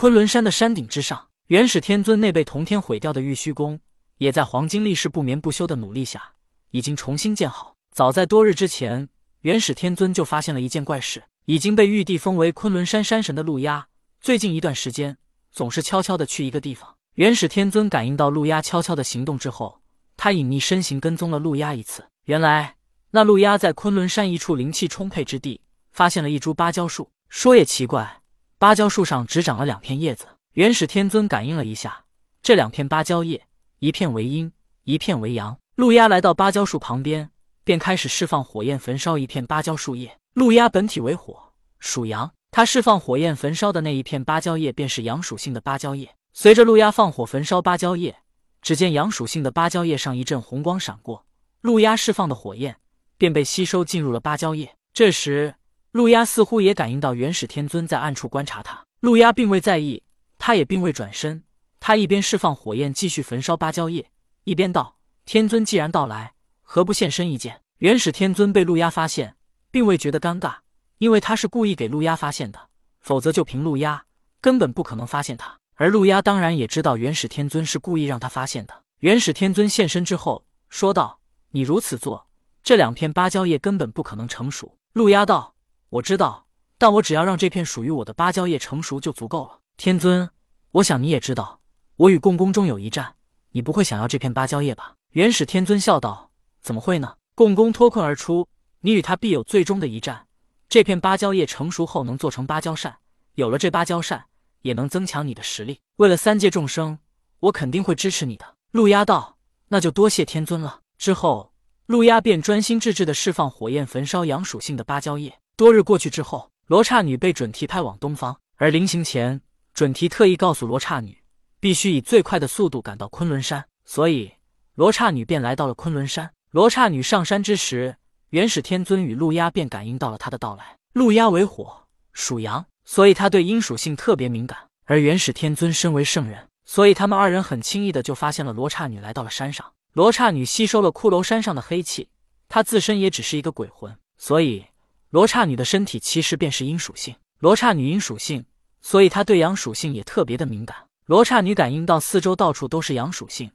[0.00, 3.80] 昆仑山的山顶之上，元始天尊那被同天毁掉的玉虚宫，
[4.18, 6.34] 也在黄金力士不眠不休的努力下，
[6.70, 7.74] 已经重新建好。
[7.90, 9.08] 早在多日之前，
[9.40, 13.88] 元始天尊就发现了一件怪事：已经被玉帝封为昆仑山山神的陆压，
[14.20, 15.18] 最近一段时间
[15.50, 16.94] 总是悄悄的去一个地方。
[17.14, 19.80] 元始天尊感应到陆压悄悄的行动之后，
[20.16, 22.06] 他隐匿身形跟踪了陆压一次。
[22.26, 22.76] 原来，
[23.10, 25.60] 那陆压在昆仑山一处灵气充沛之地，
[25.90, 27.10] 发现了一株芭蕉树。
[27.28, 28.22] 说也奇怪。
[28.58, 32.06] 芭蕉树上只长了两片叶子，元始天尊感应了一下，
[32.42, 33.46] 这两片芭蕉叶，
[33.78, 35.56] 一片为阴，一片为阳。
[35.76, 37.30] 陆压来到芭蕉树旁边，
[37.62, 40.18] 便开始释放火焰焚烧一片芭蕉树叶。
[40.34, 46.12] 陆压本体为火，属阳，他释放火焰焚烧的那一片芭蕉叶，便是阳属性的芭蕉叶。
[46.32, 48.16] 随着陆压放火焚烧芭蕉叶，
[48.60, 51.24] 只见阳属性的芭蕉叶上一阵红光闪过，
[51.60, 52.78] 陆压释放的火焰
[53.16, 54.74] 便被吸收进入了芭蕉叶。
[54.92, 55.54] 这时。
[55.92, 60.02] 陆压似乎也感应到元始天尊在暗处观察他，陆压并未在意，
[60.36, 61.42] 他也并未转身，
[61.80, 64.10] 他一边释放火焰继续焚烧芭蕉叶，
[64.44, 69.36] 一边道：“天尊既然到来，何不现身一见？”元始天尊被陆压发现，
[69.70, 70.56] 并未觉得尴尬，
[70.98, 72.68] 因为他是故意给陆压发现的，
[73.00, 74.04] 否则就凭陆压
[74.42, 75.56] 根本不可能发现他。
[75.76, 78.82] 而陆压当然也知道元始天尊是故意让他发现的。
[78.98, 81.20] 元始天尊现身之后说道
[81.52, 82.28] ：“你如此做，
[82.62, 85.54] 这两片芭蕉叶根本不可能成熟。”陆压道。
[85.90, 89.60] 我知道，但我只要让这片属于我的芭蕉叶成熟就足够了。
[89.78, 90.28] 天尊，
[90.72, 91.60] 我想你也知道，
[91.96, 93.14] 我与共工终有一战，
[93.52, 94.94] 你不会想要这片芭蕉叶吧？
[95.12, 97.16] 元始天尊笑道：“怎么会呢？
[97.34, 98.46] 共工脱困而出，
[98.80, 100.26] 你与他必有最终的一战。
[100.68, 102.98] 这片芭蕉叶成熟后能做成芭蕉扇，
[103.36, 104.26] 有了这芭蕉扇，
[104.60, 105.80] 也能增强你的实力。
[105.96, 106.98] 为了三界众生，
[107.40, 111.54] 我肯定会支持你的。”陆压道：“那就多谢天尊了。”之后，
[111.86, 115.38] 陆压便专心致志地释放火焰，焚烧阳属性的芭蕉叶。
[115.58, 119.40] 多日过去之后，罗刹女被准提派往东方，而临行前，
[119.74, 121.18] 准提特意告诉罗刹女，
[121.58, 124.30] 必须以最快的速度赶到昆仑山，所以
[124.76, 126.30] 罗刹女便来到了昆仑山。
[126.52, 127.96] 罗刹女上山之时，
[128.28, 130.76] 元始天尊与陆压便感应到了她的到来。
[130.92, 139.72] 陆压为火，属阳，所以他对阴属性特别敏感，而元始天尊身为圣人，所以他们二人很轻易的就发现了罗刹女来到了山上。
[139.92, 142.10] 罗刹女吸收了骷髅山上的黑气，
[142.48, 144.64] 她自身也只是一个鬼魂，所以。
[145.10, 148.44] 罗刹女的身体其实便是阴属性，罗刹女阴属性，
[148.82, 150.76] 所以她对阳属性也特别的敏感。
[151.06, 153.50] 罗刹女感应到四周到处都是阳属性，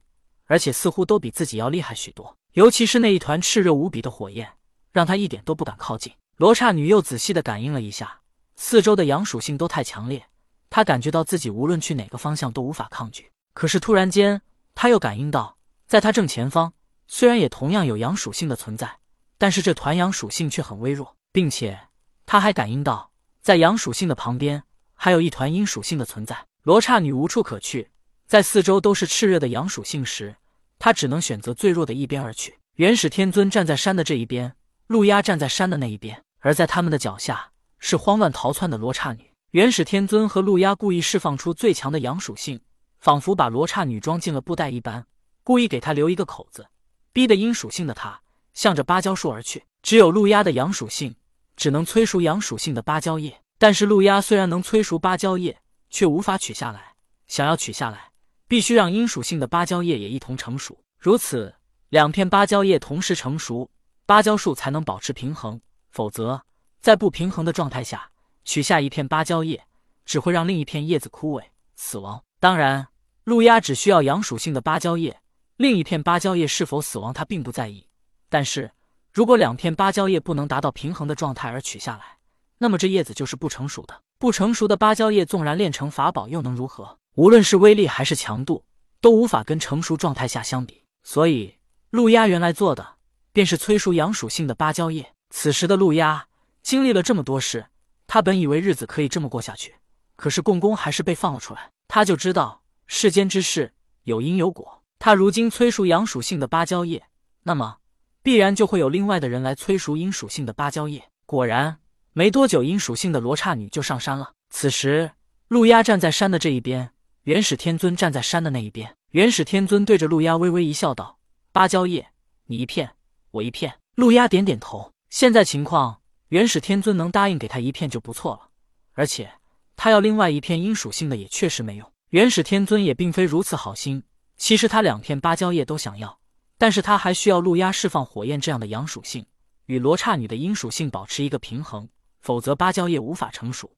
[0.46, 4.52] 而且似乎都比自己要厉害许多，尤其是那一团炽热无比的火焰，
[4.92, 6.12] 让她一点都不敢靠近。
[6.38, 8.22] 罗刹女又仔细的感应了一下，
[8.56, 10.26] 四周的阳属性都太强烈，
[10.72, 13.30] 她感觉到自己无论去哪个方向都无法抗拒。
[13.54, 14.42] 可是突然间，
[14.74, 15.56] 她又感应到，
[15.86, 16.74] 在她正前方，
[17.08, 18.98] 虽然也同样有阳属性的存在，
[19.38, 21.16] 但是这团阳属性却很微弱。
[21.34, 21.90] 并且
[22.28, 23.12] 他还感应到，
[23.42, 24.64] 在阳属性的旁边
[24.94, 26.46] 还有一团阴属性的存在。
[26.62, 27.90] 罗刹女无处可去，
[28.28, 30.36] 在四周都是炽热的阳属性时，
[30.78, 32.60] 她只能选择最弱的一边而去。
[32.76, 34.56] 元始天尊站在山的这一边，
[34.88, 39.32] 陆压站在山的那一边，而在他们的脚下是慌乱逃窜的罗刹女。
[39.52, 42.62] 元始天尊和陆压故意释放出最强的阳属性，
[43.00, 45.06] 仿佛把罗刹女装进了布袋一般，
[45.44, 46.68] 故意给她留一个口子，
[47.12, 48.22] 逼得阴属性的她
[48.54, 49.66] 向着芭蕉树而去。
[49.82, 51.14] 只有陆压的阳属性。
[51.56, 55.60] 只能催熟阳属性的芭蕉叶，但是陆压虽然能催熟芭蕉叶，
[55.90, 56.94] 却无法取下来。
[57.28, 58.12] 想要取下来，
[58.48, 61.54] 必须让阴属性的芭蕉叶也一同成熟，如此
[61.90, 63.70] 两片芭蕉叶同时成熟，
[64.06, 65.60] 芭蕉树才能保持平衡。
[65.90, 66.42] 否则，
[66.82, 68.10] 在不平衡的状态下，
[68.44, 69.64] 取下一片芭蕉叶，
[70.06, 71.44] 只会让另一片叶子枯萎
[71.76, 72.24] 死亡。
[72.40, 72.88] 当然，
[73.24, 75.22] 陆压只需要阳属性的芭蕉叶，
[75.56, 77.88] 另一片芭蕉叶是否死亡，他并不在意。
[78.28, 78.72] 但是，
[79.14, 82.18] 如果两片芭蕉叶不能达到平衡的状态而取下来，
[82.58, 84.02] 那么这叶子就是不成熟的。
[84.18, 86.98] 不成熟的芭蕉叶纵然炼成法宝，又能如何？
[87.14, 88.66] 无论是威力还是强度，
[89.00, 90.84] 都无法跟成熟状态下相比。
[91.04, 91.60] 所以，
[91.92, 92.96] 陆压原来做的
[93.32, 95.14] 便是催熟阳属性的芭蕉叶。
[95.30, 96.26] 此时的陆压
[96.64, 97.68] 经历了这么多事，
[98.08, 99.76] 他本以为日子可以这么过下去，
[100.16, 101.70] 可是共工还是被放了出来。
[101.88, 103.74] 他就知道世间之事
[104.06, 104.82] 有因有果。
[104.98, 107.06] 他如今催熟阳属性的芭蕉叶，
[107.44, 107.78] 那么。
[108.24, 111.04] 必然就会有另外的人来催熟阴属性的芭蕉叶。
[111.26, 111.80] 果然，
[112.14, 114.32] 没多久，阴属性的罗刹女就上山了。
[114.50, 115.12] 此时，
[115.50, 116.92] 陆压站在山的这一边，
[117.24, 118.96] 元始天尊站在山的那一边。
[119.12, 121.20] 元始天尊对着陆压微微一笑，道
[121.52, 122.08] ：“芭蕉叶，
[122.46, 122.92] 你一片，
[123.32, 124.92] 我一片。”陆压点点头。
[125.10, 126.00] 现在情况，
[126.30, 128.50] 元始天尊能答应给他一片就不错了。
[128.94, 129.30] 而且，
[129.76, 131.92] 他要另外一片阴属性的也确实没用。
[132.12, 134.04] 元始天尊也并非如此好心，
[134.38, 136.20] 其实他两片芭蕉叶都想要。
[136.58, 139.26] 但是他还需要路压释放火焰这样的阳属性，
[139.66, 141.88] 与罗刹女的阴属性保持一个平衡，
[142.22, 143.72] 否则芭蕉叶无法成熟。